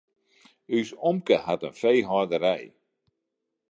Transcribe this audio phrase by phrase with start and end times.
[0.77, 2.65] Us omke hat in feehâlderij.